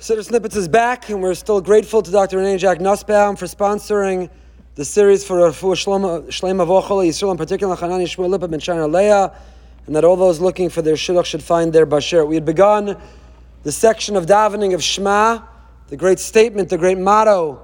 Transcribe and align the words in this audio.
Siddur 0.00 0.24
Snippets 0.24 0.54
is 0.54 0.68
back, 0.68 1.08
and 1.08 1.20
we're 1.20 1.34
still 1.34 1.60
grateful 1.60 2.02
to 2.02 2.10
Dr. 2.12 2.36
Renee 2.36 2.56
Jack 2.56 2.80
Nussbaum 2.80 3.34
for 3.34 3.46
sponsoring 3.46 4.30
the 4.76 4.84
series 4.84 5.24
for 5.24 5.38
Rafu 5.38 5.74
Shlema 5.74 6.64
Vochel, 6.68 7.04
Yisrael 7.04 7.32
in 7.32 7.36
particular, 7.36 7.74
Hanani 7.74 8.04
Shmuel 8.04 8.28
Lipa 8.28 8.46
Ben 8.46 8.60
Shana 8.60 8.88
Leah, 8.88 9.34
and 9.86 9.96
that 9.96 10.04
all 10.04 10.14
those 10.14 10.38
looking 10.38 10.68
for 10.68 10.82
their 10.82 10.94
shidduch 10.94 11.24
should 11.24 11.42
find 11.42 11.72
their 11.72 11.84
bashert. 11.84 12.28
We 12.28 12.36
had 12.36 12.44
begun 12.44 12.96
the 13.64 13.72
section 13.72 14.14
of 14.14 14.26
davening 14.26 14.72
of 14.72 14.84
Shema, 14.84 15.40
the 15.88 15.96
great 15.96 16.20
statement, 16.20 16.68
the 16.68 16.78
great 16.78 16.98
motto 16.98 17.60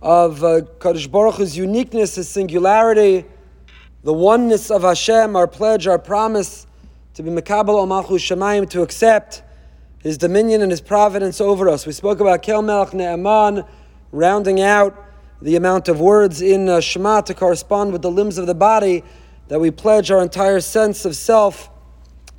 of 0.00 0.42
uh, 0.42 0.62
Kadosh 0.78 1.10
Baruch 1.10 1.34
Hu's 1.34 1.58
uniqueness, 1.58 2.14
his 2.14 2.26
singularity, 2.26 3.26
the 4.02 4.14
oneness 4.14 4.70
of 4.70 4.80
Hashem, 4.80 5.36
our 5.36 5.46
pledge, 5.46 5.86
our 5.86 5.98
promise 5.98 6.66
to 7.12 7.22
be 7.22 7.28
Mekabel 7.28 7.78
al 7.78 7.84
Malchus 7.84 8.22
Shemayim, 8.22 8.66
to 8.70 8.80
accept 8.80 9.42
his 10.06 10.16
dominion 10.16 10.62
and 10.62 10.70
his 10.70 10.80
providence 10.80 11.40
over 11.40 11.68
us. 11.68 11.84
We 11.84 11.92
spoke 11.92 12.20
about 12.20 12.40
Kel 12.40 12.62
Melech 12.62 12.90
Ne'eman, 12.90 13.66
rounding 14.12 14.60
out 14.60 14.96
the 15.42 15.56
amount 15.56 15.88
of 15.88 15.98
words 16.00 16.40
in 16.40 16.68
uh, 16.68 16.80
Shema 16.80 17.22
to 17.22 17.34
correspond 17.34 17.92
with 17.92 18.02
the 18.02 18.10
limbs 18.10 18.38
of 18.38 18.46
the 18.46 18.54
body 18.54 19.02
that 19.48 19.58
we 19.58 19.72
pledge 19.72 20.12
our 20.12 20.22
entire 20.22 20.60
sense 20.60 21.04
of 21.04 21.16
self, 21.16 21.70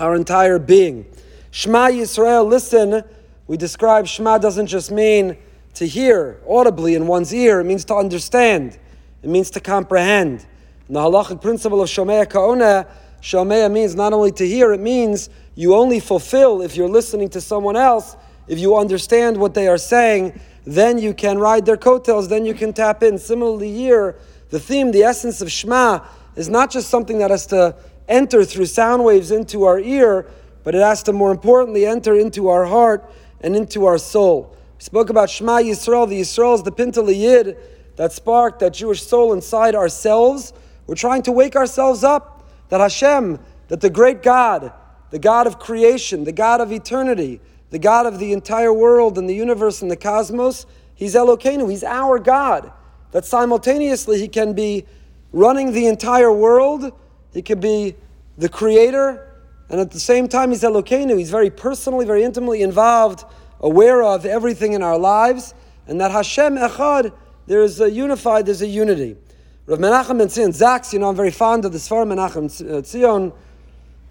our 0.00 0.16
entire 0.16 0.58
being. 0.58 1.06
Shema 1.52 1.86
Yisrael, 1.90 2.48
listen. 2.48 3.04
We 3.46 3.56
describe 3.56 4.08
Shema 4.08 4.38
doesn't 4.38 4.66
just 4.66 4.90
mean 4.90 5.36
to 5.74 5.86
hear 5.86 6.40
audibly 6.48 6.96
in 6.96 7.06
one's 7.06 7.32
ear, 7.32 7.60
it 7.60 7.64
means 7.64 7.84
to 7.84 7.94
understand, 7.94 8.76
it 9.22 9.30
means 9.30 9.50
to 9.50 9.60
comprehend. 9.60 10.44
And 10.88 10.96
the 10.96 11.00
halachic 11.00 11.40
principle 11.40 11.80
of 11.80 11.88
Shomea 11.88 12.28
Ka'ona, 12.28 12.88
Shomea 13.22 13.70
means 13.70 13.94
not 13.94 14.12
only 14.12 14.32
to 14.32 14.46
hear, 14.46 14.72
it 14.72 14.80
means 14.80 15.30
you 15.54 15.74
only 15.74 16.00
fulfill 16.00 16.60
if 16.60 16.76
you're 16.76 16.88
listening 16.88 17.28
to 17.30 17.40
someone 17.40 17.76
else, 17.76 18.16
if 18.48 18.58
you 18.58 18.76
understand 18.76 19.36
what 19.36 19.54
they 19.54 19.68
are 19.68 19.78
saying, 19.78 20.38
then 20.66 20.98
you 20.98 21.14
can 21.14 21.38
ride 21.38 21.64
their 21.64 21.76
coattails, 21.76 22.28
then 22.28 22.44
you 22.44 22.52
can 22.52 22.72
tap 22.72 23.02
in. 23.02 23.18
Similarly, 23.18 23.72
here, 23.72 24.16
the 24.50 24.58
theme, 24.58 24.90
the 24.90 25.04
essence 25.04 25.40
of 25.40 25.50
Shema, 25.50 26.00
is 26.34 26.48
not 26.48 26.70
just 26.70 26.90
something 26.90 27.18
that 27.18 27.30
has 27.30 27.46
to 27.46 27.76
enter 28.08 28.44
through 28.44 28.66
sound 28.66 29.04
waves 29.04 29.30
into 29.30 29.64
our 29.64 29.78
ear, 29.78 30.28
but 30.64 30.74
it 30.74 30.80
has 30.80 31.02
to 31.04 31.12
more 31.12 31.30
importantly 31.30 31.86
enter 31.86 32.14
into 32.18 32.48
our 32.48 32.64
heart 32.64 33.08
and 33.40 33.54
into 33.54 33.86
our 33.86 33.98
soul. 33.98 34.56
We 34.78 34.82
spoke 34.82 35.10
about 35.10 35.30
Shema 35.30 35.58
Yisrael. 35.58 36.08
The 36.08 36.20
Yisrael 36.20 36.56
is 36.56 36.62
the 36.62 36.72
Pintele 36.72 37.16
Yid 37.16 37.56
that 37.96 38.12
spark 38.12 38.58
that 38.58 38.72
Jewish 38.74 39.02
soul 39.02 39.32
inside 39.32 39.74
ourselves. 39.74 40.52
We're 40.86 40.94
trying 40.96 41.22
to 41.22 41.32
wake 41.32 41.54
ourselves 41.54 42.02
up 42.02 42.31
that 42.72 42.80
Hashem, 42.80 43.38
that 43.68 43.82
the 43.82 43.90
great 43.90 44.22
God, 44.22 44.72
the 45.10 45.18
God 45.18 45.46
of 45.46 45.58
creation, 45.58 46.24
the 46.24 46.32
God 46.32 46.58
of 46.62 46.72
eternity, 46.72 47.38
the 47.68 47.78
God 47.78 48.06
of 48.06 48.18
the 48.18 48.32
entire 48.32 48.72
world 48.72 49.18
and 49.18 49.28
the 49.28 49.34
universe 49.34 49.82
and 49.82 49.90
the 49.90 49.96
cosmos, 49.96 50.64
He's 50.94 51.14
Elokeinu, 51.14 51.70
He's 51.70 51.84
our 51.84 52.18
God. 52.18 52.72
That 53.10 53.26
simultaneously 53.26 54.18
He 54.18 54.26
can 54.26 54.54
be 54.54 54.86
running 55.32 55.72
the 55.72 55.86
entire 55.86 56.32
world, 56.32 56.98
He 57.34 57.42
can 57.42 57.60
be 57.60 57.94
the 58.38 58.48
creator, 58.48 59.34
and 59.68 59.78
at 59.78 59.90
the 59.90 60.00
same 60.00 60.26
time 60.26 60.48
He's 60.48 60.62
Elokeinu. 60.62 61.18
He's 61.18 61.30
very 61.30 61.50
personally, 61.50 62.06
very 62.06 62.22
intimately 62.22 62.62
involved, 62.62 63.26
aware 63.60 64.02
of 64.02 64.24
everything 64.24 64.72
in 64.72 64.82
our 64.82 64.98
lives, 64.98 65.52
and 65.86 66.00
that 66.00 66.10
Hashem 66.10 66.56
Echad, 66.56 67.12
there 67.46 67.60
is 67.60 67.82
a 67.82 67.90
unified, 67.90 68.46
there's 68.46 68.62
a 68.62 68.66
unity. 68.66 69.18
Rav 69.64 69.78
Menachem 69.78 70.18
ben 70.18 70.28
Zion 70.28 70.50
Zaks, 70.50 70.92
you 70.92 70.98
know, 70.98 71.08
I'm 71.08 71.14
very 71.14 71.30
fond 71.30 71.64
of 71.64 71.72
the 71.72 71.78
Sfar 71.78 72.04
Menachem 72.04 72.84
Zion. 72.84 73.32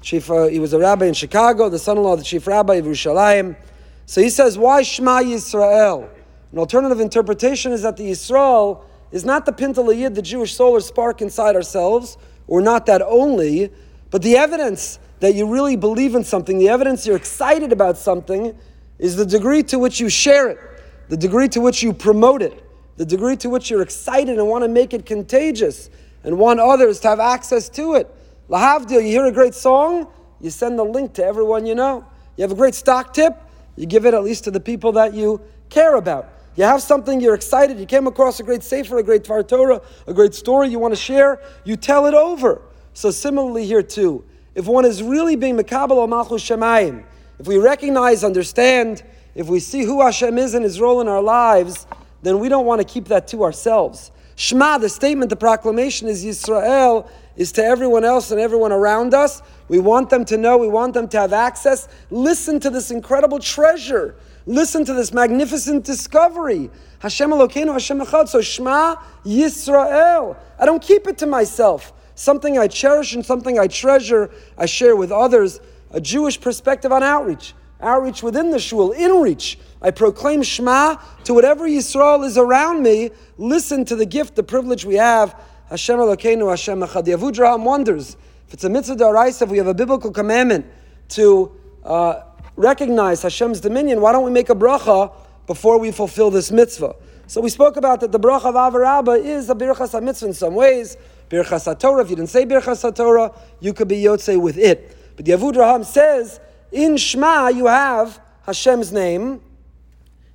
Chief, 0.00 0.30
uh, 0.30 0.46
he 0.46 0.60
was 0.60 0.72
a 0.72 0.78
rabbi 0.78 1.06
in 1.06 1.12
Chicago, 1.12 1.68
the 1.68 1.78
son-in-law 1.78 2.12
of 2.12 2.18
the 2.20 2.24
chief 2.24 2.46
rabbi 2.46 2.74
of 2.74 2.84
Yerushalayim. 2.84 3.56
So 4.06 4.22
he 4.22 4.30
says, 4.30 4.56
why 4.56 4.82
Shema 4.82 5.22
Yisrael? 5.22 6.08
An 6.52 6.58
alternative 6.58 7.00
interpretation 7.00 7.72
is 7.72 7.82
that 7.82 7.96
the 7.96 8.12
Yisrael 8.12 8.84
is 9.10 9.24
not 9.24 9.44
the 9.44 9.52
Pintele 9.52 9.98
Yid, 9.98 10.14
the 10.14 10.22
Jewish 10.22 10.54
solar 10.54 10.78
spark 10.78 11.20
inside 11.20 11.56
ourselves, 11.56 12.16
or 12.46 12.60
not 12.60 12.86
that 12.86 13.02
only, 13.02 13.72
but 14.10 14.22
the 14.22 14.36
evidence 14.36 15.00
that 15.18 15.34
you 15.34 15.52
really 15.52 15.74
believe 15.74 16.14
in 16.14 16.22
something, 16.22 16.58
the 16.58 16.68
evidence 16.68 17.08
you're 17.08 17.16
excited 17.16 17.72
about 17.72 17.98
something, 17.98 18.56
is 19.00 19.16
the 19.16 19.26
degree 19.26 19.64
to 19.64 19.80
which 19.80 19.98
you 19.98 20.08
share 20.08 20.48
it, 20.48 20.58
the 21.08 21.16
degree 21.16 21.48
to 21.48 21.60
which 21.60 21.82
you 21.82 21.92
promote 21.92 22.40
it, 22.40 22.64
the 23.00 23.06
degree 23.06 23.34
to 23.34 23.48
which 23.48 23.70
you're 23.70 23.80
excited 23.80 24.36
and 24.36 24.46
want 24.46 24.62
to 24.62 24.68
make 24.68 24.92
it 24.92 25.06
contagious 25.06 25.88
and 26.22 26.38
want 26.38 26.60
others 26.60 27.00
to 27.00 27.08
have 27.08 27.18
access 27.18 27.66
to 27.70 27.94
it. 27.94 28.14
Lahavdil, 28.50 29.02
you 29.02 29.08
hear 29.08 29.24
a 29.24 29.32
great 29.32 29.54
song, 29.54 30.06
you 30.38 30.50
send 30.50 30.78
the 30.78 30.84
link 30.84 31.14
to 31.14 31.24
everyone 31.24 31.64
you 31.64 31.74
know. 31.74 32.04
You 32.36 32.42
have 32.42 32.52
a 32.52 32.54
great 32.54 32.74
stock 32.74 33.14
tip, 33.14 33.34
you 33.74 33.86
give 33.86 34.04
it 34.04 34.12
at 34.12 34.22
least 34.22 34.44
to 34.44 34.50
the 34.50 34.60
people 34.60 34.92
that 34.92 35.14
you 35.14 35.40
care 35.70 35.94
about. 35.96 36.28
You 36.56 36.64
have 36.64 36.82
something, 36.82 37.22
you're 37.22 37.34
excited, 37.34 37.80
you 37.80 37.86
came 37.86 38.06
across 38.06 38.38
a 38.38 38.42
great 38.42 38.62
sefer, 38.62 38.98
a 38.98 39.02
great 39.02 39.24
Dvar 39.24 39.48
Torah, 39.48 39.80
a 40.06 40.12
great 40.12 40.34
story 40.34 40.68
you 40.68 40.78
want 40.78 40.92
to 40.92 41.00
share, 41.00 41.40
you 41.64 41.76
tell 41.76 42.04
it 42.04 42.12
over. 42.12 42.60
So 42.92 43.10
similarly 43.10 43.64
here 43.64 43.82
too, 43.82 44.26
if 44.54 44.66
one 44.66 44.84
is 44.84 45.02
really 45.02 45.36
being 45.36 45.56
Mekabal 45.56 45.96
al 45.96 46.06
Malchus 46.06 46.46
Shemayim, 46.46 47.04
if 47.38 47.46
we 47.46 47.56
recognize, 47.56 48.24
understand, 48.24 49.02
if 49.34 49.46
we 49.46 49.58
see 49.58 49.84
who 49.84 50.02
Hashem 50.02 50.36
is 50.36 50.52
and 50.52 50.62
His 50.62 50.82
role 50.82 51.00
in 51.00 51.08
our 51.08 51.22
lives, 51.22 51.86
then 52.22 52.38
we 52.38 52.48
don't 52.48 52.66
want 52.66 52.80
to 52.80 52.86
keep 52.86 53.06
that 53.06 53.28
to 53.28 53.42
ourselves. 53.44 54.10
Shema, 54.36 54.78
the 54.78 54.88
statement, 54.88 55.28
the 55.28 55.36
proclamation 55.36 56.08
is 56.08 56.24
Yisrael, 56.24 57.08
is 57.36 57.52
to 57.52 57.64
everyone 57.64 58.04
else 58.04 58.30
and 58.30 58.40
everyone 58.40 58.72
around 58.72 59.12
us. 59.14 59.42
We 59.68 59.78
want 59.78 60.10
them 60.10 60.24
to 60.26 60.36
know, 60.36 60.56
we 60.56 60.68
want 60.68 60.94
them 60.94 61.08
to 61.08 61.20
have 61.20 61.32
access. 61.32 61.88
Listen 62.10 62.58
to 62.60 62.70
this 62.70 62.90
incredible 62.90 63.38
treasure. 63.38 64.16
Listen 64.46 64.84
to 64.86 64.94
this 64.94 65.12
magnificent 65.12 65.84
discovery. 65.84 66.70
Hashem 67.00 67.30
Elokeinu, 67.30 67.72
Hashem 67.72 68.00
Echad. 68.00 68.28
So 68.28 68.40
Shema 68.40 68.96
Yisrael. 69.24 70.36
I 70.58 70.66
don't 70.66 70.82
keep 70.82 71.06
it 71.06 71.18
to 71.18 71.26
myself. 71.26 71.92
Something 72.14 72.58
I 72.58 72.66
cherish 72.66 73.14
and 73.14 73.24
something 73.24 73.58
I 73.58 73.66
treasure, 73.66 74.30
I 74.58 74.66
share 74.66 74.96
with 74.96 75.12
others. 75.12 75.60
A 75.92 76.00
Jewish 76.00 76.40
perspective 76.40 76.92
on 76.92 77.02
outreach 77.02 77.54
outreach 77.82 78.22
within 78.22 78.50
the 78.50 78.58
shul, 78.58 78.92
in 78.92 79.12
reach. 79.20 79.58
I 79.82 79.90
proclaim 79.90 80.42
Shema 80.42 80.96
to 81.24 81.34
whatever 81.34 81.68
Yisrael 81.68 82.24
is 82.24 82.36
around 82.36 82.82
me. 82.82 83.10
Listen 83.38 83.84
to 83.86 83.96
the 83.96 84.06
gift, 84.06 84.36
the 84.36 84.42
privilege 84.42 84.84
we 84.84 84.96
have. 84.96 85.34
Hashem 85.68 85.98
Elokeinu, 85.98 86.50
Hashem 86.50 86.80
Echad. 86.80 87.04
The 87.04 87.12
Avudraham 87.12 87.64
wonders 87.64 88.16
if 88.50 88.54
it's 88.54 88.64
a 88.64 88.68
mitzvah 88.68 88.96
daraisa, 88.96 89.42
if 89.42 89.48
we 89.48 89.58
have 89.58 89.68
a 89.68 89.74
biblical 89.74 90.10
commandment 90.10 90.66
to 91.10 91.52
uh, 91.84 92.22
recognize 92.56 93.22
Hashem's 93.22 93.60
dominion, 93.60 94.00
why 94.00 94.10
don't 94.10 94.24
we 94.24 94.32
make 94.32 94.50
a 94.50 94.56
bracha 94.56 95.14
before 95.46 95.78
we 95.78 95.92
fulfill 95.92 96.32
this 96.32 96.50
mitzvah? 96.50 96.96
So 97.28 97.40
we 97.40 97.48
spoke 97.48 97.76
about 97.76 98.00
that 98.00 98.10
the 98.10 98.18
bracha 98.18 98.46
of 98.46 98.56
Ahavah 98.56 98.80
Rabbah 98.80 99.12
is 99.12 99.50
a 99.50 99.54
birchas 99.54 100.02
mitzvah 100.02 100.26
in 100.26 100.34
some 100.34 100.56
ways. 100.56 100.96
Birchas 101.28 101.78
Torah. 101.78 102.02
If 102.02 102.10
you 102.10 102.16
didn't 102.16 102.30
say 102.30 102.44
birchas 102.44 102.92
Torah, 102.92 103.32
you 103.60 103.72
could 103.72 103.86
be 103.86 104.02
yotze 104.02 104.36
with 104.36 104.58
it. 104.58 104.96
But 105.14 105.26
the 105.26 105.30
Avudraham 105.30 105.84
says 105.84 106.40
in 106.72 106.96
Shema, 106.96 107.48
you 107.48 107.66
have 107.66 108.20
Hashem's 108.46 108.92
name, 108.92 109.40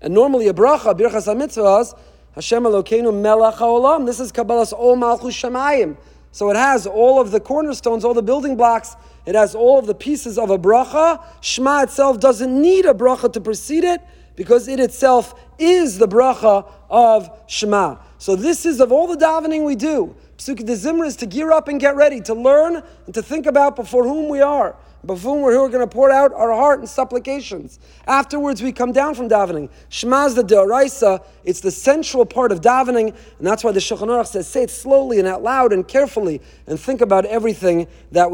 and 0.00 0.14
normally 0.14 0.48
a 0.48 0.54
bracha, 0.54 0.96
birchas 0.98 1.26
mitzvahs, 1.34 1.98
Hashem 2.34 2.62
Elokeinu 2.62 3.20
melech 3.20 3.56
haolam. 3.56 4.06
This 4.06 4.20
is 4.20 4.30
Kabbalas 4.30 4.72
Ol 4.72 4.96
Malchus 4.96 5.34
Shemayim. 5.34 5.96
So 6.30 6.50
it 6.50 6.56
has 6.56 6.86
all 6.86 7.20
of 7.20 7.30
the 7.30 7.40
cornerstones, 7.40 8.04
all 8.04 8.14
the 8.14 8.22
building 8.22 8.56
blocks. 8.56 8.94
It 9.26 9.34
has 9.34 9.54
all 9.54 9.78
of 9.78 9.86
the 9.86 9.94
pieces 9.94 10.38
of 10.38 10.50
a 10.50 10.58
bracha. 10.58 11.22
Shema 11.40 11.82
itself 11.82 12.20
doesn't 12.20 12.60
need 12.60 12.84
a 12.84 12.94
bracha 12.94 13.32
to 13.32 13.40
precede 13.40 13.84
it 13.84 14.00
because 14.36 14.68
it 14.68 14.78
itself 14.78 15.34
is 15.58 15.98
the 15.98 16.06
bracha 16.06 16.70
of 16.88 17.28
Shema. 17.48 17.96
So 18.18 18.36
this 18.36 18.64
is 18.64 18.80
of 18.80 18.92
all 18.92 19.08
the 19.08 19.16
davening 19.16 19.64
we 19.64 19.74
do. 19.74 20.14
Pesukei 20.38 20.64
d'Zimra 20.64 21.06
is 21.06 21.16
to 21.16 21.26
gear 21.26 21.50
up 21.50 21.66
and 21.66 21.80
get 21.80 21.96
ready, 21.96 22.20
to 22.20 22.32
learn 22.32 22.82
and 23.06 23.14
to 23.14 23.22
think 23.22 23.44
about 23.46 23.74
before 23.74 24.04
whom 24.04 24.28
we 24.28 24.40
are 24.40 24.76
before 25.04 25.34
whom 25.34 25.42
we're 25.42 25.68
going 25.68 25.80
to 25.80 25.86
pour 25.86 26.10
out 26.10 26.32
our 26.32 26.52
heart 26.52 26.80
and 26.80 26.88
supplications. 26.88 27.78
Afterwards, 28.06 28.62
we 28.62 28.72
come 28.72 28.92
down 28.92 29.14
from 29.14 29.28
davening. 29.28 29.70
Shema's 29.90 30.34
the 30.34 30.42
deoraisa. 30.42 31.24
It's 31.44 31.60
the 31.60 31.70
central 31.70 32.26
part 32.26 32.50
of 32.50 32.60
davening, 32.60 33.14
and 33.38 33.46
that's 33.46 33.62
why 33.62 33.72
the 33.72 33.80
Shulchan 33.80 34.08
Aruch 34.08 34.26
says, 34.26 34.48
say 34.48 34.64
it 34.64 34.70
slowly 34.70 35.18
and 35.18 35.28
out 35.28 35.42
loud 35.42 35.72
and 35.72 35.86
carefully, 35.86 36.40
and 36.66 36.78
think 36.80 37.00
about 37.00 37.24
everything 37.26 37.86
that 38.12 38.26